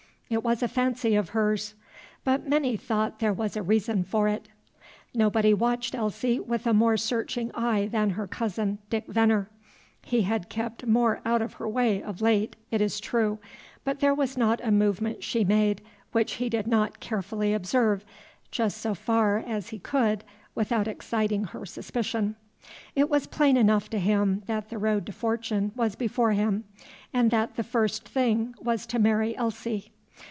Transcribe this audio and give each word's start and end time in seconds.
It 0.31 0.45
was 0.45 0.63
a 0.63 0.69
fancy 0.69 1.15
of 1.15 1.31
hers, 1.31 1.73
but 2.23 2.47
many 2.47 2.77
thought 2.77 3.19
there 3.19 3.33
was 3.33 3.57
a 3.57 3.61
reason 3.61 4.05
for 4.05 4.29
it. 4.29 4.47
Nobody 5.13 5.53
watched 5.53 5.93
Elsie 5.93 6.39
with 6.39 6.65
a 6.65 6.73
more 6.73 6.95
searching 6.95 7.51
eye 7.53 7.87
than 7.87 8.11
her 8.11 8.27
cousin, 8.27 8.77
Dick 8.89 9.07
Venner. 9.07 9.49
He 10.05 10.21
had 10.21 10.47
kept 10.47 10.87
more 10.87 11.19
out 11.25 11.41
of 11.41 11.55
her 11.55 11.67
way 11.67 12.01
of 12.01 12.21
late, 12.21 12.55
it 12.71 12.79
is 12.79 13.01
true, 13.01 13.39
but 13.83 13.99
there 13.99 14.15
was 14.15 14.37
not 14.37 14.61
a 14.63 14.71
movement 14.71 15.21
she 15.21 15.43
made 15.43 15.81
which 16.13 16.35
he 16.35 16.47
did 16.47 16.65
not 16.65 17.01
carefully 17.01 17.53
observe 17.53 18.05
just 18.51 18.77
so 18.77 18.93
far 18.95 19.37
as 19.39 19.67
he 19.71 19.79
could 19.79 20.23
without 20.55 20.87
exciting 20.87 21.43
her 21.43 21.65
suspicion. 21.65 22.37
It 22.95 23.09
was 23.09 23.27
plain 23.27 23.57
enough 23.57 23.89
to 23.89 23.99
him 23.99 24.43
that 24.45 24.69
the 24.69 24.77
road 24.77 25.05
to 25.07 25.11
fortune 25.11 25.73
was 25.75 25.95
before 25.97 26.31
him, 26.31 26.63
and 27.13 27.31
that 27.31 27.57
the 27.57 27.63
first 27.65 28.07
thing 28.07 28.55
was 28.61 28.85
to 28.85 28.97
marry 28.97 29.35
Elsie. 29.35 29.91